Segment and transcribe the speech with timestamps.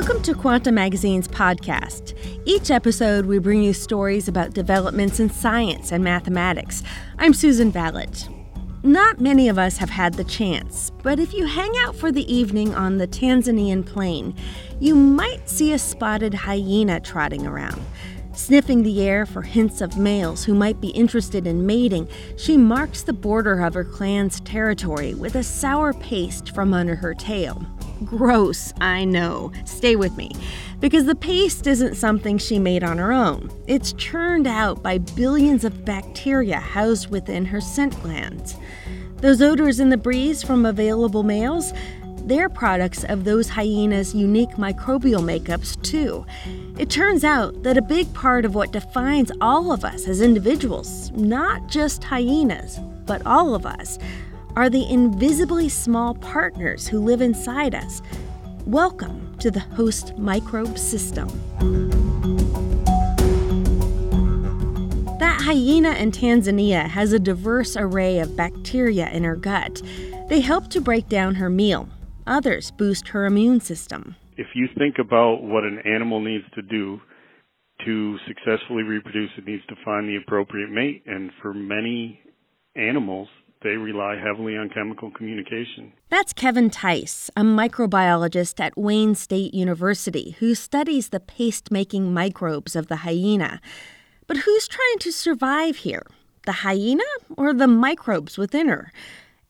[0.00, 2.16] Welcome to Quanta Magazine's podcast.
[2.46, 6.82] Each episode, we bring you stories about developments in science and mathematics.
[7.18, 8.26] I'm Susan Valot.
[8.82, 12.24] Not many of us have had the chance, but if you hang out for the
[12.34, 14.34] evening on the Tanzanian plain,
[14.78, 17.84] you might see a spotted hyena trotting around.
[18.32, 22.08] Sniffing the air for hints of males who might be interested in mating,
[22.38, 27.12] she marks the border of her clan's territory with a sour paste from under her
[27.12, 27.66] tail.
[28.04, 29.52] Gross, I know.
[29.64, 30.32] Stay with me.
[30.80, 33.50] Because the paste isn't something she made on her own.
[33.66, 38.56] It's churned out by billions of bacteria housed within her scent glands.
[39.16, 41.74] Those odors in the breeze from available males,
[42.24, 46.24] they're products of those hyenas' unique microbial makeups, too.
[46.78, 51.10] It turns out that a big part of what defines all of us as individuals,
[51.12, 53.98] not just hyenas, but all of us,
[54.56, 58.02] are the invisibly small partners who live inside us.
[58.66, 61.28] Welcome to the host microbe system.
[65.18, 69.82] That hyena in Tanzania has a diverse array of bacteria in her gut.
[70.28, 71.88] They help to break down her meal.
[72.26, 74.16] Others boost her immune system.
[74.36, 77.00] If you think about what an animal needs to do
[77.84, 81.02] to successfully reproduce, it needs to find the appropriate mate.
[81.06, 82.20] And for many
[82.76, 83.28] animals,
[83.62, 85.92] they rely heavily on chemical communication.
[86.08, 92.74] That's Kevin Theis, a microbiologist at Wayne State University who studies the paste making microbes
[92.74, 93.60] of the hyena.
[94.26, 96.06] But who's trying to survive here?
[96.46, 97.04] The hyena
[97.36, 98.92] or the microbes within her?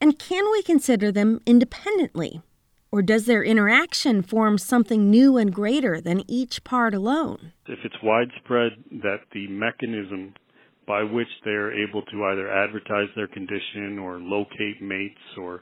[0.00, 2.42] And can we consider them independently?
[2.92, 7.52] Or does their interaction form something new and greater than each part alone?
[7.66, 10.34] If it's widespread that the mechanism
[10.90, 15.60] by which they're able to either advertise their condition or locate mates or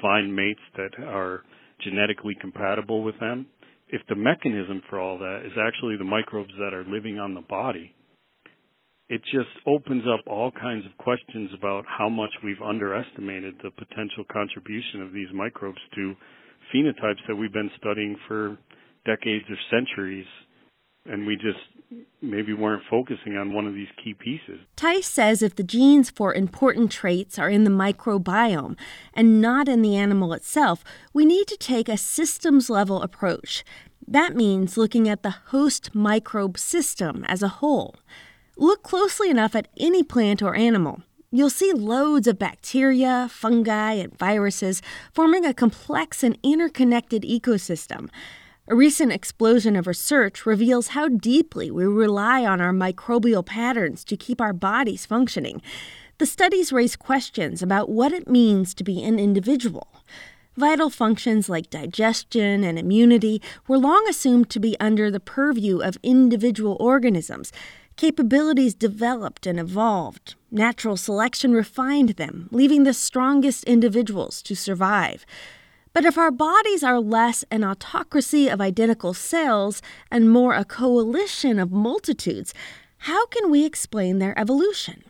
[0.00, 1.42] find mates that are
[1.82, 3.44] genetically compatible with them.
[3.88, 7.40] If the mechanism for all that is actually the microbes that are living on the
[7.40, 7.92] body,
[9.08, 14.22] it just opens up all kinds of questions about how much we've underestimated the potential
[14.30, 16.14] contribution of these microbes to
[16.72, 18.56] phenotypes that we've been studying for
[19.04, 20.26] decades or centuries
[21.06, 21.77] and we just
[22.20, 24.60] maybe weren't focusing on one of these key pieces.
[24.76, 28.76] Theis says if the genes for important traits are in the microbiome
[29.14, 33.64] and not in the animal itself, we need to take a systems level approach.
[34.06, 37.96] That means looking at the host microbe system as a whole.
[38.56, 41.02] Look closely enough at any plant or animal.
[41.30, 44.80] You'll see loads of bacteria, fungi, and viruses
[45.12, 48.08] forming a complex and interconnected ecosystem.
[48.70, 54.14] A recent explosion of research reveals how deeply we rely on our microbial patterns to
[54.14, 55.62] keep our bodies functioning.
[56.18, 59.88] The studies raise questions about what it means to be an individual.
[60.54, 65.96] Vital functions like digestion and immunity were long assumed to be under the purview of
[66.02, 67.52] individual organisms.
[67.96, 70.34] Capabilities developed and evolved.
[70.50, 75.24] Natural selection refined them, leaving the strongest individuals to survive.
[75.92, 81.58] But if our bodies are less an autocracy of identical cells and more a coalition
[81.58, 82.54] of multitudes,
[82.98, 85.02] how can we explain their evolution?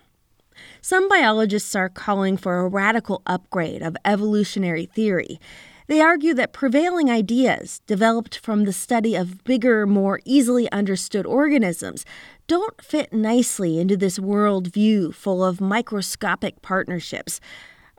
[0.81, 5.41] Some biologists are calling for a radical upgrade of evolutionary theory.
[5.89, 12.05] They argue that prevailing ideas, developed from the study of bigger, more easily understood organisms,
[12.47, 17.41] don't fit nicely into this world view full of microscopic partnerships.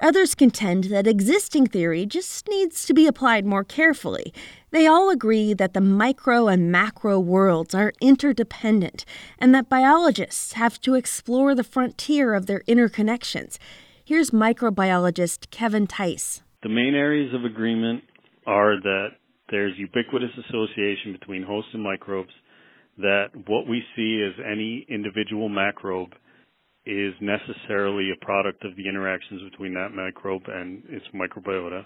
[0.02, 4.34] Others contend that existing theory just needs to be applied more carefully.
[4.72, 9.04] They all agree that the micro and macro worlds are interdependent
[9.40, 13.58] and that biologists have to explore the frontier of their interconnections.
[14.06, 16.44] Here's microbiologist Kevin Theis.
[16.64, 18.04] The main areas of agreement
[18.48, 19.10] are that
[19.50, 22.32] there's ubiquitous association between hosts and microbes,
[22.98, 26.14] that what we see as any individual macrobe
[26.90, 31.86] is necessarily a product of the interactions between that microbe and its microbiota.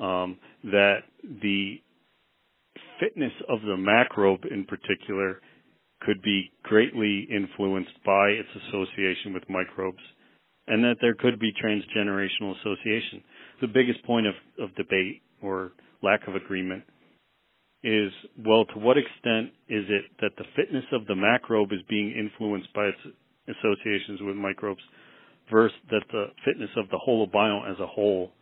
[0.00, 1.00] Um, that
[1.42, 1.76] the
[2.98, 5.40] fitness of the macrobe in particular
[6.00, 10.02] could be greatly influenced by its association with microbes,
[10.66, 13.22] and that there could be transgenerational association.
[13.60, 16.84] The biggest point of, of debate or lack of agreement
[17.84, 18.12] is
[18.46, 22.72] well, to what extent is it that the fitness of the macrobe is being influenced
[22.72, 23.16] by its
[23.48, 24.82] associations with microbes
[25.50, 28.32] versus that the fitness of the holobiome as a whole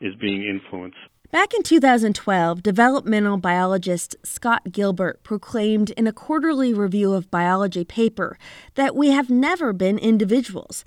[0.00, 0.98] is being influenced.
[1.30, 8.36] Back in 2012, developmental biologist Scott Gilbert proclaimed in a quarterly review of biology paper
[8.74, 10.84] that we have never been individuals.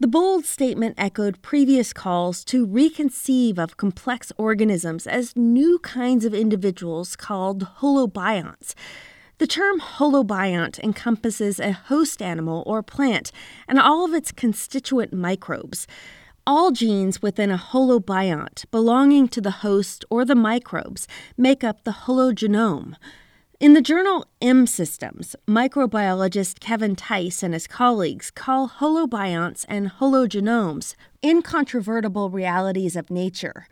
[0.00, 6.32] The bold statement echoed previous calls to reconceive of complex organisms as new kinds of
[6.32, 8.74] individuals called holobionts.
[9.42, 13.32] The term holobiont encompasses a host animal or plant
[13.66, 15.88] and all of its constituent microbes.
[16.46, 22.04] All genes within a holobiont belonging to the host or the microbes make up the
[22.06, 22.94] hologenome.
[23.58, 32.30] In the journal mSystems, microbiologist Kevin Theis and his colleagues call holobionts and hologenomes incontrovertible
[32.30, 33.66] realities of nature.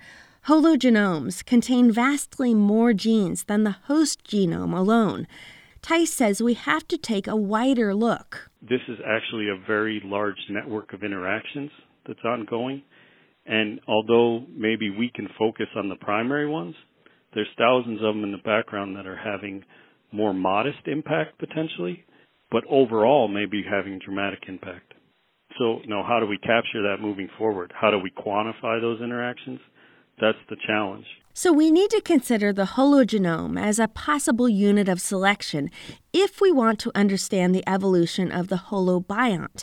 [0.46, 5.28] Hologenomes contain vastly more genes than the host genome alone.
[5.82, 8.50] Theis says we have to take a wider look.
[8.62, 11.70] This is actually a very large network of interactions
[12.06, 12.82] that's ongoing.
[13.46, 16.74] And although maybe we can focus on the primary ones,
[17.34, 19.64] there's thousands of them in the background that are having
[20.12, 22.04] more modest impact potentially,
[22.50, 24.94] but overall maybe having dramatic impact.
[25.58, 27.72] So now how do we capture that moving forward?
[27.74, 29.60] How do we quantify those interactions?
[30.20, 31.06] That's the challenge.
[31.32, 35.70] So we need to consider the hologenome as a possible unit of selection
[36.12, 39.62] if we want to understand the evolution of the holobiont.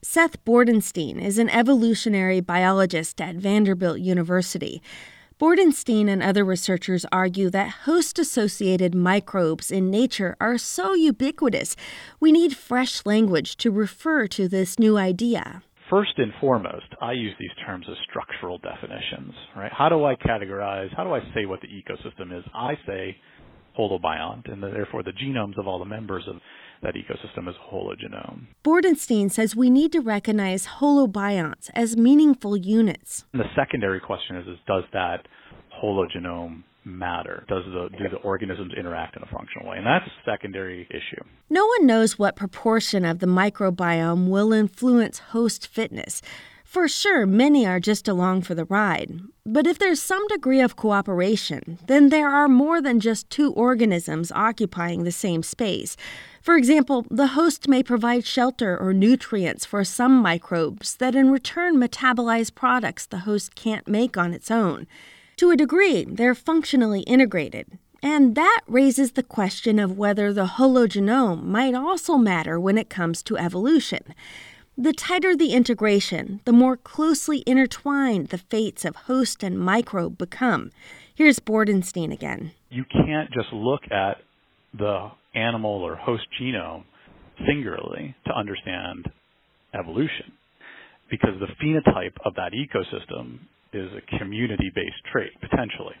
[0.00, 4.80] Seth Bordenstein is an evolutionary biologist at Vanderbilt University.
[5.40, 11.74] Bordenstein and other researchers argue that host associated microbes in nature are so ubiquitous,
[12.20, 15.62] we need fresh language to refer to this new idea.
[15.90, 19.72] First and foremost, I use these terms as structural definitions, right?
[19.72, 22.44] How do I categorize, how do I say what the ecosystem is?
[22.54, 23.16] I say
[23.78, 26.36] holobiont, and therefore the genomes of all the members of
[26.82, 28.48] that ecosystem is hologenome.
[28.64, 33.24] Bordenstein says we need to recognize holobionts as meaningful units.
[33.32, 35.26] And the secondary question is, is does that
[35.82, 37.44] hologenome matter?
[37.48, 39.78] Does the do the organisms interact in a functional way?
[39.78, 41.22] And that's a secondary issue.
[41.50, 46.22] No one knows what proportion of the microbiome will influence host fitness.
[46.68, 49.20] For sure, many are just along for the ride.
[49.46, 54.30] But if there's some degree of cooperation, then there are more than just two organisms
[54.32, 55.96] occupying the same space.
[56.42, 61.76] For example, the host may provide shelter or nutrients for some microbes that in return
[61.76, 64.86] metabolize products the host can't make on its own.
[65.38, 67.78] To a degree, they're functionally integrated.
[68.02, 73.22] And that raises the question of whether the hologenome might also matter when it comes
[73.22, 74.00] to evolution.
[74.76, 80.72] The tighter the integration, the more closely intertwined the fates of host and microbe become.
[81.14, 82.50] Here's Bordenstein again.
[82.70, 84.16] You can't just look at
[84.76, 86.82] the animal or host genome
[87.46, 89.08] singularly to understand
[89.72, 90.32] evolution
[91.08, 93.38] because the phenotype of that ecosystem
[93.72, 95.94] is a community based trait, potentially.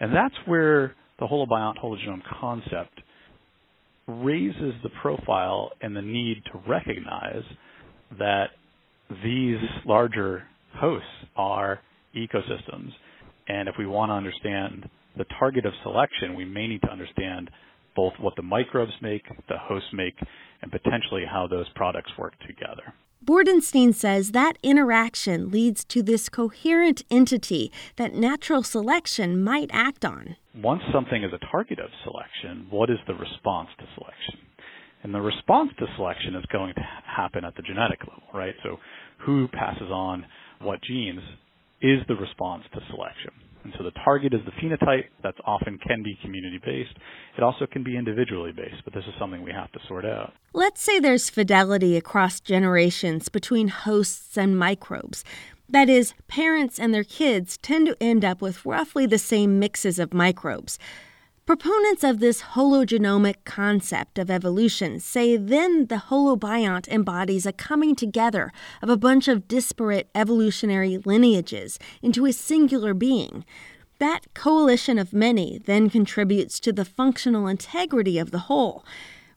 [0.00, 3.00] And that's where the holobiont hologenome concept
[4.06, 7.42] raises the profile and the need to recognize
[8.18, 8.50] that
[9.24, 11.80] these larger hosts are
[12.14, 12.90] ecosystems.
[13.48, 17.50] And if we want to understand the target of selection, we may need to understand
[17.94, 20.14] both what the microbes make, the hosts make,
[20.62, 22.92] and potentially how those products work together.
[23.24, 30.36] Bordenstein says that interaction leads to this coherent entity that natural selection might act on.
[30.54, 34.38] Once something is a target of selection, what is the response to selection?
[35.02, 38.54] And the response to selection is going to happen at the genetic level, right?
[38.62, 38.78] So
[39.24, 40.26] who passes on
[40.60, 41.20] what genes
[41.80, 43.32] is the response to selection.
[43.66, 45.06] And so the target is the phenotype.
[45.24, 46.96] That's often can be community based.
[47.36, 50.32] It also can be individually based, but this is something we have to sort out.
[50.52, 55.24] Let's say there's fidelity across generations between hosts and microbes.
[55.68, 59.98] That is, parents and their kids tend to end up with roughly the same mixes
[59.98, 60.78] of microbes.
[61.46, 68.52] Proponents of this hologenomic concept of evolution say then the holobiont embodies a coming together
[68.82, 73.44] of a bunch of disparate evolutionary lineages into a singular being.
[74.00, 78.84] That coalition of many then contributes to the functional integrity of the whole.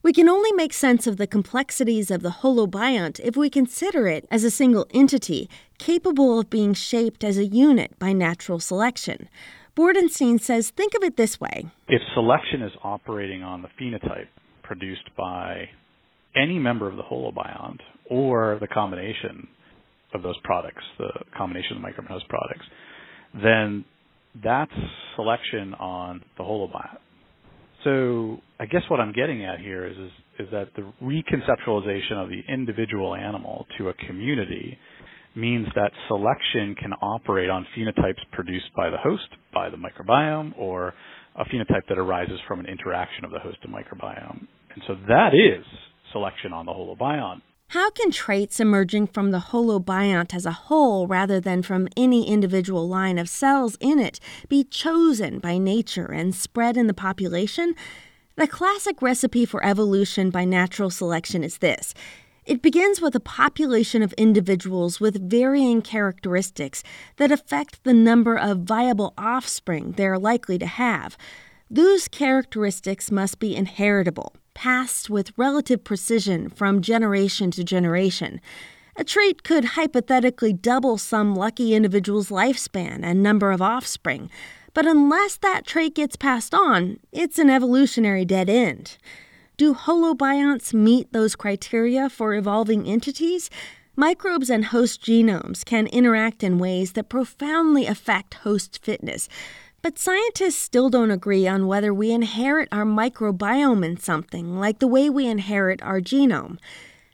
[0.01, 4.28] We can only make sense of the complexities of the holobiont if we consider it
[4.32, 5.48] as a single entity
[5.78, 9.30] capable of being shaped as a unit by natural selection.
[9.80, 11.66] Bordenstein says think of it this way.
[11.88, 14.28] If selection is operating on the phenotype
[14.62, 15.70] produced by
[16.36, 17.78] any member of the holobiont
[18.10, 19.48] or the combination
[20.14, 22.66] of those products, the combination of microbe host products,
[23.42, 23.86] then
[24.44, 24.74] that's
[25.16, 26.98] selection on the holobiont.
[27.86, 32.28] So I guess what I'm getting at here is, is, is that the reconceptualization of
[32.28, 34.78] the individual animal to a community
[35.36, 40.94] means that selection can operate on phenotypes produced by the host, by the microbiome, or
[41.36, 44.48] a phenotype that arises from an interaction of the host and microbiome.
[44.74, 45.66] And so that is
[46.12, 47.42] selection on the holobiont.
[47.70, 52.88] How can traits emerging from the holobiont as a whole, rather than from any individual
[52.88, 57.76] line of cells in it, be chosen by nature and spread in the population?
[58.38, 61.94] The classic recipe for evolution by natural selection is this
[62.50, 66.84] it begins with a population of individuals with varying characteristics
[67.18, 71.15] that affect the number of viable offspring they are likely to have.
[71.70, 78.41] Those characteristics must be inheritable, passed with relative precision from generation to generation.
[78.96, 84.32] A trait could hypothetically double some lucky individual's lifespan and number of offspring,
[84.74, 88.98] but unless that trait gets passed on, it's an evolutionary dead end.
[89.60, 93.50] Do holobionts meet those criteria for evolving entities?
[93.94, 99.28] Microbes and host genomes can interact in ways that profoundly affect host fitness.
[99.82, 104.88] But scientists still don't agree on whether we inherit our microbiome in something like the
[104.88, 106.58] way we inherit our genome.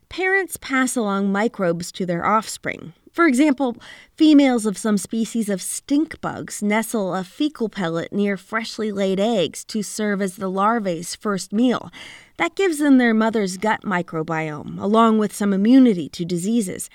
[0.10, 2.94] Parents pass along microbes to their offspring.
[3.12, 3.78] For example,
[4.14, 9.64] females of some species of stink bugs nestle a fecal pellet near freshly laid eggs
[9.66, 11.90] to serve as the larvae's first meal.
[12.38, 16.90] That gives them their mother's gut microbiome, along with some immunity to diseases.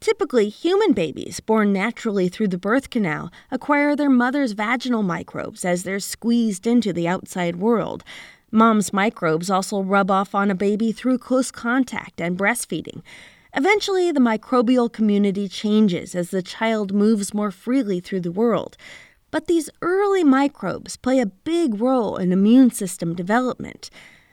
[0.00, 5.84] Typically, human babies born naturally through the birth canal acquire their mother's vaginal microbes as
[5.84, 8.02] they're squeezed into the outside world.
[8.50, 13.02] Mom's microbes also rub off on a baby through close contact and breastfeeding.
[13.54, 18.76] Eventually, the microbial community changes as the child moves more freely through the world.
[19.30, 23.88] But these early microbes play a big role in immune system development.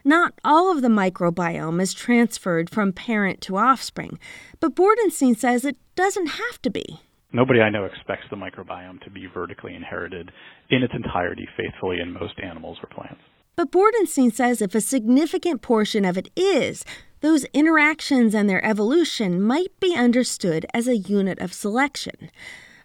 [0.10, 4.18] Not all of the microbiome is transferred from parent to offspring,
[4.60, 7.02] but Bordenstein says it doesn't have to be.
[7.32, 10.32] Nobody I know expects the microbiome to be vertically inherited
[10.72, 13.22] in its entirety faithfully in most animals or plants.
[13.56, 16.84] But Bordenstein says if a significant portion of it is,
[17.22, 22.32] those interactions and their evolution might be understood as a unit of selection.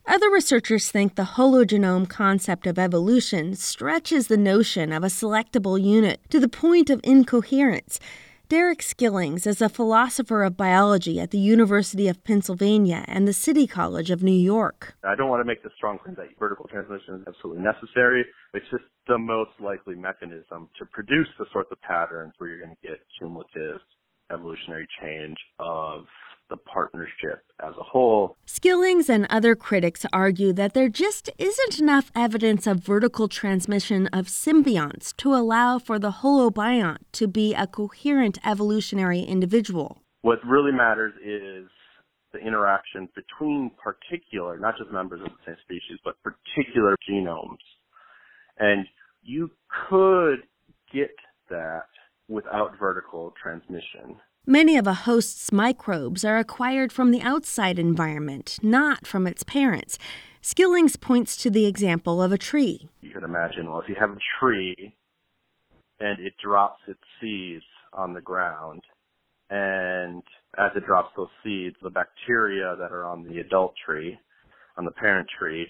[0.07, 6.21] Other researchers think the hologenome concept of evolution stretches the notion of a selectable unit
[6.29, 7.99] to the point of incoherence.
[8.51, 13.67] Derek Skillings is a philosopher of biology at the University of Pennsylvania and the City
[13.67, 14.95] College of New York.
[15.03, 18.27] I don't want to make the strong claim that vertical transmission is absolutely necessary.
[18.53, 22.77] It's just the most likely mechanism to produce the sorts of patterns where you're going
[22.77, 23.81] to get cumulative
[24.31, 26.05] evolutionary change of
[26.51, 28.37] the partnership as a whole.
[28.47, 34.27] Skillings and other critics argue that there just isn't enough evidence of vertical transmission of
[34.27, 40.03] symbionts to allow for the holobiont to be a coherent evolutionary individual.
[40.23, 41.69] What really matters is
[42.33, 47.59] the interaction between particular, not just members of the same species, but particular genomes.
[48.59, 48.87] And
[49.23, 49.51] you
[49.89, 50.41] could
[50.93, 51.15] get
[51.51, 51.87] that
[52.29, 54.17] without vertical transmission.
[54.47, 59.99] Many of a host's microbes are acquired from the outside environment, not from its parents.
[60.43, 62.87] Skillings points to the example of a tree.
[63.01, 64.95] You could imagine, well, if you have a tree
[65.99, 68.83] and it drops its seeds on the ground,
[69.49, 70.23] and
[70.59, 74.19] as it drops those seeds, the bacteria that are on the adult tree,
[74.77, 75.67] on the parent tree,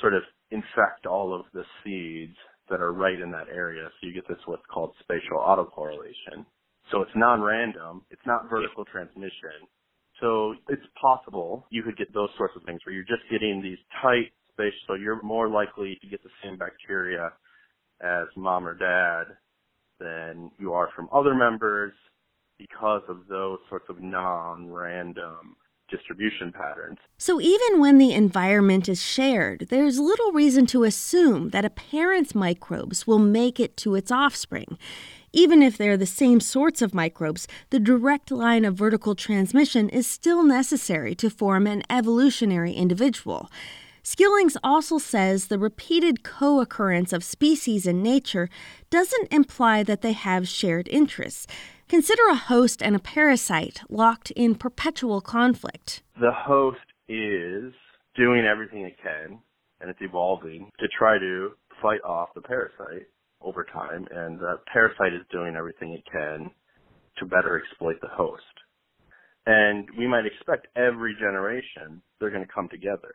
[0.00, 2.36] sort of infect all of the seeds
[2.70, 3.90] that are right in that area.
[4.00, 6.46] So you get this what's called spatial autocorrelation.
[6.90, 8.02] So it's non-random.
[8.10, 9.68] It's not vertical transmission.
[10.20, 13.78] So it's possible you could get those sorts of things where you're just getting these
[14.02, 14.80] tight spaces.
[14.86, 17.32] So you're more likely to get the same bacteria
[18.00, 19.24] as mom or dad
[20.00, 21.92] than you are from other members
[22.58, 25.56] because of those sorts of non-random
[25.90, 26.98] distribution patterns.
[27.16, 32.34] So, even when the environment is shared, there's little reason to assume that a parent's
[32.34, 34.76] microbes will make it to its offspring.
[35.38, 40.04] Even if they're the same sorts of microbes, the direct line of vertical transmission is
[40.04, 43.48] still necessary to form an evolutionary individual.
[44.02, 48.48] Skillings also says the repeated co occurrence of species in nature
[48.90, 51.46] doesn't imply that they have shared interests.
[51.88, 56.02] Consider a host and a parasite locked in perpetual conflict.
[56.20, 57.72] The host is
[58.16, 59.38] doing everything it can,
[59.80, 63.06] and it's evolving to try to fight off the parasite
[63.40, 66.50] over time, and the parasite is doing everything it can
[67.18, 68.42] to better exploit the host.
[69.46, 73.12] And we might expect every generation they're going to come together.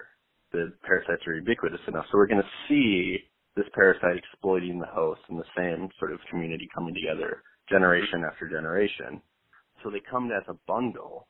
[0.51, 3.18] The parasites are ubiquitous enough, so we're going to see
[3.56, 8.50] this parasite exploiting the host in the same sort of community coming together generation after
[8.50, 9.22] generation.
[9.84, 11.27] So they come as a bundle.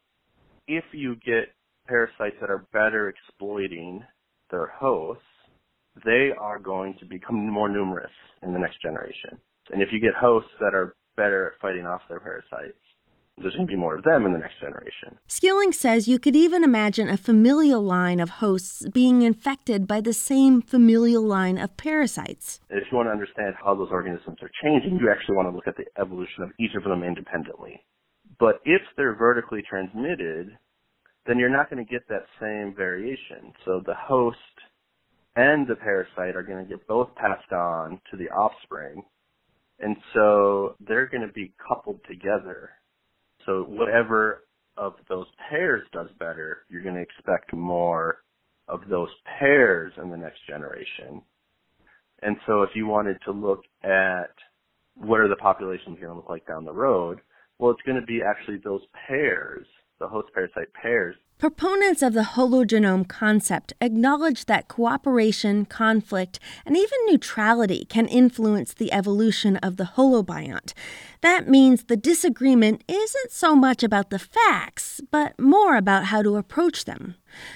[0.67, 1.53] If you get
[1.87, 4.03] parasites that are better exploiting
[4.49, 5.23] their hosts,
[6.05, 9.37] they are going to become more numerous in the next generation.
[9.71, 12.77] And if you get hosts that are better at fighting off their parasites,
[13.37, 15.17] there's going to be more of them in the next generation.
[15.27, 20.13] Skilling says you could even imagine a familial line of hosts being infected by the
[20.13, 22.59] same familial line of parasites.
[22.69, 25.67] If you want to understand how those organisms are changing, you actually want to look
[25.67, 27.81] at the evolution of each of them independently.
[28.39, 30.55] But if they're vertically transmitted,
[31.25, 33.53] then you're not going to get that same variation.
[33.65, 34.37] So the host
[35.35, 39.03] and the parasite are going to get both passed on to the offspring.
[39.79, 42.69] And so they're going to be coupled together.
[43.45, 44.43] So whatever
[44.77, 48.23] of those pairs does better, you're going to expect more
[48.67, 49.09] of those
[49.39, 51.21] pairs in the next generation.
[52.21, 54.33] And so if you wanted to look at
[54.95, 57.19] what are the populations going to look like down the road,
[57.59, 59.65] well, it's going to be actually those pairs,
[59.99, 66.97] the host parasite pairs Proponents of the hologenome concept acknowledge that cooperation, conflict, and even
[67.05, 70.71] neutrality can influence the evolution of the holobiont.
[71.19, 76.37] That means the disagreement isn't so much about the facts, but more about how to
[76.37, 77.15] approach them.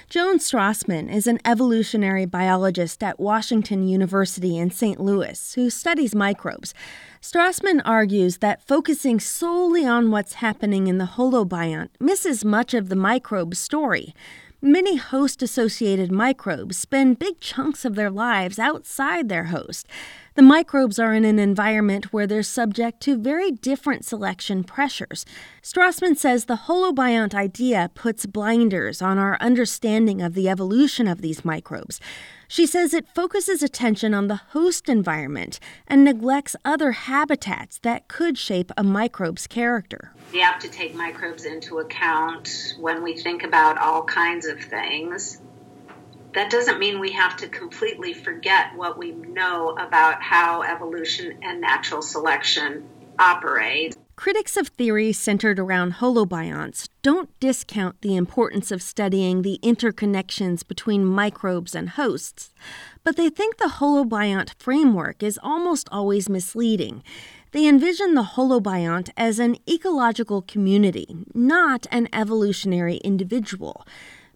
[0.10, 5.00] Joan Strassmann is an evolutionary biologist at Washington University in St.
[5.00, 6.74] Louis who studies microbes.
[7.22, 12.96] Strassmann argues that focusing solely on what's happening in the holobiont misses much of the
[12.96, 14.14] microbe's story.
[14.62, 19.88] Many host associated microbes spend big chunks of their lives outside their host.
[20.34, 25.28] The microbes are in an environment where they're subject to very different selection pressures.
[25.62, 31.46] Strassmann says the holobiont idea puts blinders on our understanding of the evolution of these
[31.46, 32.00] microbes.
[32.48, 38.38] She says it focuses attention on the host environment and neglects other habitats that could
[38.38, 40.14] shape a microbe's character.
[40.32, 45.42] We have to take microbes into account when we think about all kinds of things
[46.34, 51.60] that doesn't mean we have to completely forget what we know about how evolution and
[51.60, 52.88] natural selection
[53.18, 53.96] operate.
[54.18, 61.06] Critics of theories centered around holobionts don't discount the importance of studying the interconnections between
[61.06, 62.52] microbes and hosts,
[63.04, 67.04] but they think the holobiont framework is almost always misleading.
[67.52, 73.86] They envision the holobiont as an ecological community, not an evolutionary individual.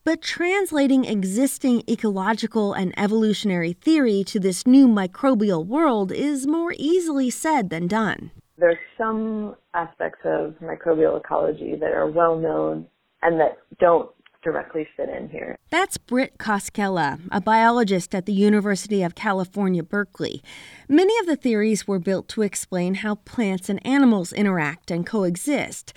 [0.04, 7.32] But translating existing ecological and evolutionary theory to this new microbial world is more easily
[7.32, 8.30] said than done.
[8.62, 12.86] There's some aspects of microbial ecology that are well known
[13.24, 14.12] and that don't
[14.44, 15.58] directly fit in here.
[15.72, 20.44] That's Britt Koskella, a biologist at the University of California, Berkeley.
[20.88, 25.92] Many of the theories were built to explain how plants and animals interact and coexist.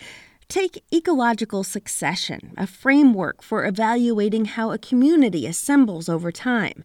[0.49, 6.83] Take ecological succession, a framework for evaluating how a community assembles over time.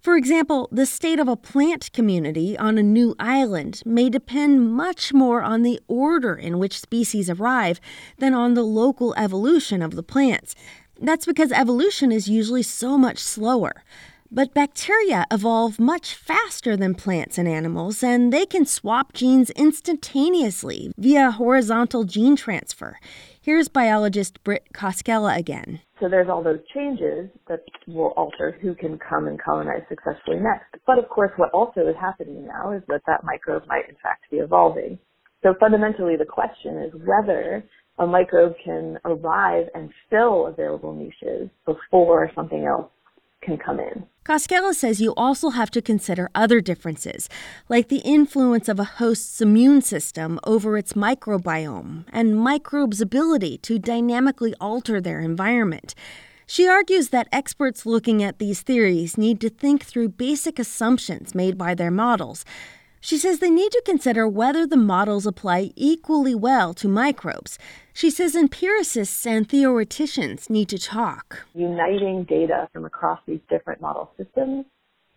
[0.00, 5.12] For example, the state of a plant community on a new island may depend much
[5.12, 7.82] more on the order in which species arrive
[8.16, 10.54] than on the local evolution of the plants.
[10.98, 13.84] That's because evolution is usually so much slower.
[14.32, 20.92] But bacteria evolve much faster than plants and animals, and they can swap genes instantaneously
[20.96, 22.98] via horizontal gene transfer.
[23.42, 25.80] Here's biologist Britt Koskella again.
[25.98, 30.76] So there's all those changes that will alter who can come and colonize successfully next.
[30.86, 34.30] But of course, what also is happening now is that that microbe might in fact
[34.30, 34.98] be evolving.
[35.42, 37.64] So fundamentally, the question is whether
[37.98, 42.90] a microbe can arrive and fill available niches before something else
[43.42, 44.04] can come in.
[44.24, 47.28] Koskella says you also have to consider other differences,
[47.70, 53.78] like the influence of a host's immune system over its microbiome and microbes' ability to
[53.78, 55.94] dynamically alter their environment.
[56.46, 61.56] She argues that experts looking at these theories need to think through basic assumptions made
[61.56, 62.44] by their models
[63.00, 67.58] she says they need to consider whether the models apply equally well to microbes.
[68.00, 71.44] She says empiricists and theoreticians need to talk.
[71.52, 74.64] Uniting data from across these different model systems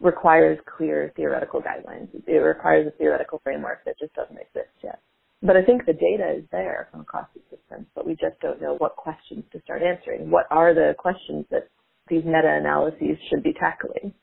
[0.02, 2.10] requires clear theoretical guidelines.
[2.28, 5.00] It requires a theoretical framework that just doesn't exist yet.
[5.42, 8.62] But I think the data is there from across these systems, but we just don't
[8.62, 10.30] know what questions to start answering.
[10.30, 11.70] What are the questions that
[12.10, 14.14] these meta-analyses should be tackling?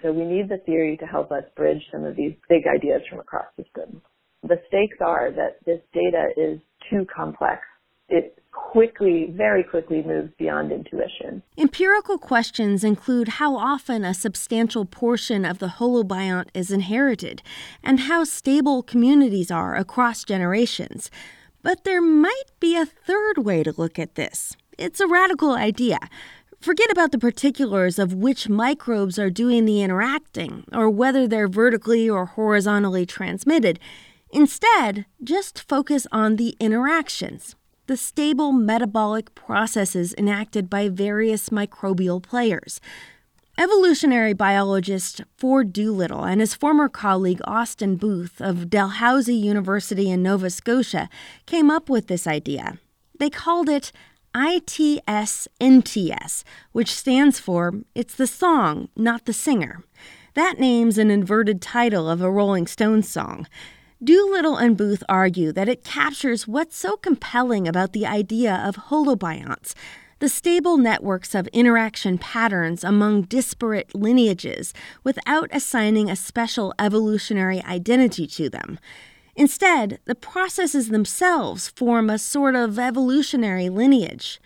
[0.00, 3.20] So we need the theory to help us bridge some of these big ideas from
[3.20, 4.00] across systems.
[4.42, 7.60] The stakes are that this data is too complex.
[8.08, 11.42] It quickly, very quickly moves beyond intuition.
[11.56, 17.42] Empirical questions include how often a substantial portion of the holobiont is inherited
[17.82, 21.10] and how stable communities are across generations.
[21.62, 24.56] But there might be a third way to look at this.
[24.78, 25.98] It's a radical idea.
[26.60, 32.08] Forget about the particulars of which microbes are doing the interacting or whether they're vertically
[32.08, 33.78] or horizontally transmitted.
[34.32, 37.56] Instead, just focus on the interactions.
[37.86, 42.80] The stable metabolic processes enacted by various microbial players.
[43.58, 50.50] Evolutionary biologist Ford Doolittle and his former colleague Austin Booth of Dalhousie University in Nova
[50.50, 51.08] Scotia
[51.46, 52.78] came up with this idea.
[53.18, 53.92] They called it
[54.34, 59.82] ITS NTS, which stands for It's the Song, Not the Singer.
[60.34, 63.46] That name's an inverted title of a Rolling Stones song.
[64.04, 69.74] Doolittle and Booth argue that it captures what's so compelling about the idea of holobionts
[70.18, 74.72] the stable networks of interaction patterns among disparate lineages
[75.04, 78.78] without assigning a special evolutionary identity to them.
[79.34, 84.40] Instead, the processes themselves form a sort of evolutionary lineage.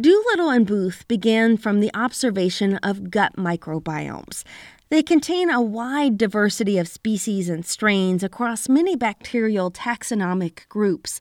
[0.00, 4.44] Doolittle and Booth began from the observation of gut microbiomes.
[4.92, 11.18] They contain a wide diversity of species and strains across many bacterial taxonomic groups,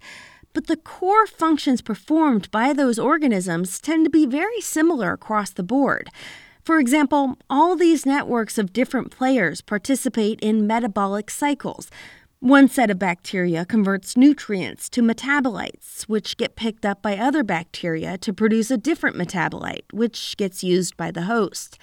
[0.51, 5.63] but the core functions performed by those organisms tend to be very similar across the
[5.63, 6.09] board.
[6.65, 11.89] For example, all these networks of different players participate in metabolic cycles.
[12.41, 18.17] One set of bacteria converts nutrients to metabolites, which get picked up by other bacteria
[18.17, 21.77] to produce a different metabolite, which gets used by the host.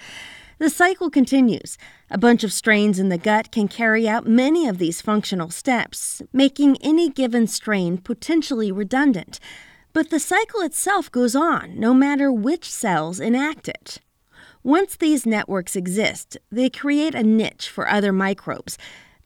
[0.59, 1.77] The cycle continues.
[2.11, 6.21] A bunch of strains in the gut can carry out many of these functional steps,
[6.33, 9.39] making any given strain potentially redundant.
[9.93, 13.99] But the cycle itself goes on, no matter which cells enact it.
[14.61, 18.77] Once these networks exist, they create a niche for other microbes.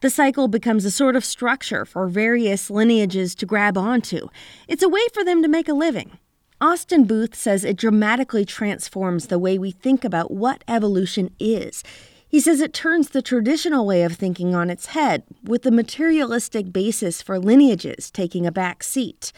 [0.02, 4.28] The cycle becomes a sort of structure for various lineages to grab onto.
[4.68, 6.16] It's a way for them to make a living.
[6.60, 11.82] Austin Booth says it dramatically transforms the way we think about what evolution is.
[12.28, 16.72] He says it turns the traditional way of thinking on its head, with the materialistic
[16.72, 19.32] basis for lineages taking a back seat.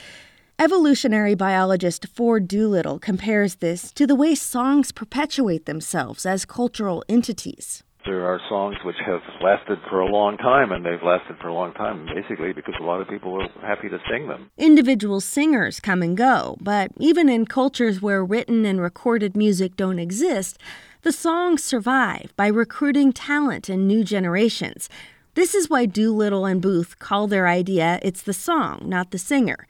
[0.59, 7.83] Evolutionary biologist Ford Doolittle compares this to the way songs perpetuate themselves as cultural entities.
[8.07, 11.53] There are songs which have lasted for a long time, and they've lasted for a
[11.53, 14.49] long time basically because a lot of people are happy to sing them.
[14.57, 19.99] Individual singers come and go, but even in cultures where written and recorded music don't
[19.99, 20.57] exist,
[21.03, 24.89] the songs survive by recruiting talent in new generations.
[25.35, 29.67] This is why Doolittle and Booth call their idea it's the song, not the singer.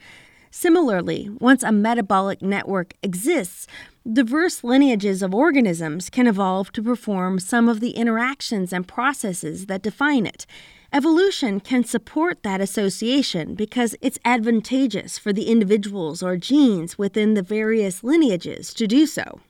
[0.51, 3.67] Similarly, once a metabolic network exists,
[4.13, 9.83] diverse lineages of organisms can evolve to perform some of the interactions and processes that
[9.83, 10.47] define it.
[10.93, 17.43] Evolution can support that association because it's advantageous for the individuals or genes within the
[17.43, 19.41] various lineages to do so.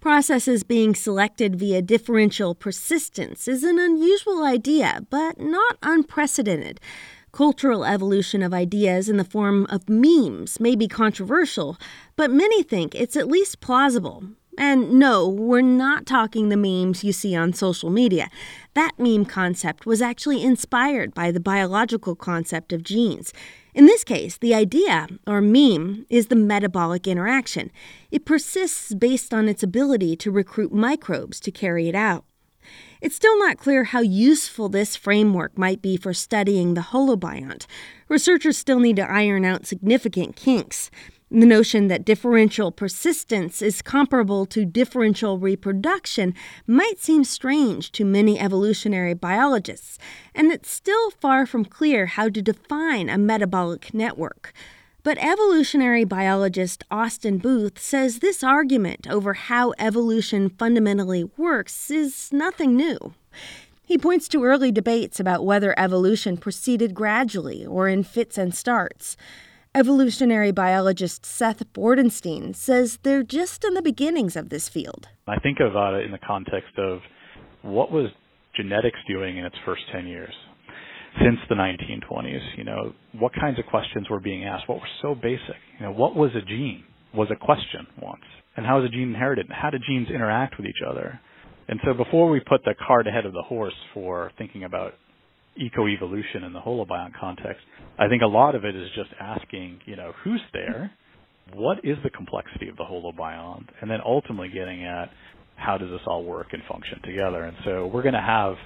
[0.00, 6.80] Processes being selected via differential persistence is an unusual idea, but not unprecedented.
[7.34, 11.76] Cultural evolution of ideas in the form of memes may be controversial,
[12.14, 14.22] but many think it's at least plausible.
[14.56, 18.30] And no, we're not talking the memes you see on social media.
[18.74, 23.32] That meme concept was actually inspired by the biological concept of genes.
[23.74, 27.72] In this case, the idea, or meme, is the metabolic interaction.
[28.12, 32.26] It persists based on its ability to recruit microbes to carry it out.
[33.04, 37.66] It's still not clear how useful this framework might be for studying the holobiont.
[38.08, 40.90] Researchers still need to iron out significant kinks.
[41.30, 46.32] The notion that differential persistence is comparable to differential reproduction
[46.66, 49.98] might seem strange to many evolutionary biologists,
[50.34, 54.54] and it's still far from clear how to define a metabolic network.
[55.04, 62.74] But evolutionary biologist Austin Booth says this argument over how evolution fundamentally works is nothing
[62.74, 63.12] new.
[63.84, 69.18] He points to early debates about whether evolution proceeded gradually or in fits and starts.
[69.74, 75.08] Evolutionary biologist Seth Bordenstein says they're just in the beginnings of this field.
[75.28, 77.00] I think about it in the context of
[77.60, 78.06] what was
[78.56, 80.32] genetics doing in its first 10 years?
[81.22, 82.56] Since the 1920s.
[82.56, 84.68] You know, what kinds of questions were being asked?
[84.68, 85.56] What were so basic?
[85.78, 86.84] You know, what was a gene?
[87.14, 88.24] Was a question once.
[88.56, 89.46] And how is a gene inherited?
[89.50, 91.20] How do genes interact with each other?
[91.68, 94.94] And so before we put the cart ahead of the horse for thinking about
[95.58, 97.62] ecoevolution in the holobiont context,
[97.98, 100.90] I think a lot of it is just asking, you know, who's there?
[101.52, 103.66] What is the complexity of the holobiont?
[103.80, 105.10] And then ultimately getting at
[105.56, 107.44] how does this all work and function together?
[107.44, 108.56] And so we're going to have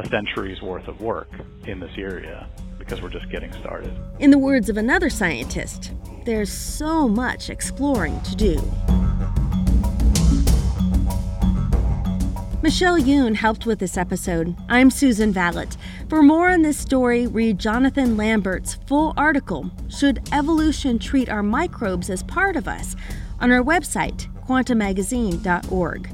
[0.00, 1.28] a century's worth of work
[1.66, 3.92] in this area because we're just getting started.
[4.18, 5.92] In the words of another scientist,
[6.24, 8.54] there's so much exploring to do.
[12.62, 14.54] Michelle Yoon helped with this episode.
[14.68, 15.76] I'm Susan Valot.
[16.08, 22.10] For more on this story, read Jonathan Lambert's full article, Should Evolution Treat Our Microbes
[22.10, 22.96] as Part of Us?
[23.40, 26.10] on our website, quantamagazine.org.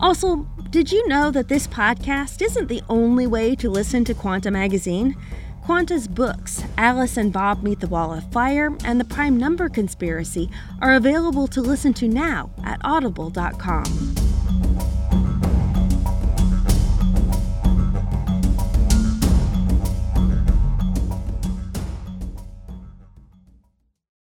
[0.00, 4.50] Also, did you know that this podcast isn't the only way to listen to Quanta
[4.50, 5.16] Magazine?
[5.64, 10.50] Quanta's books, Alice and Bob Meet the Wall of Fire and The Prime Number Conspiracy,
[10.82, 14.17] are available to listen to now at audible.com.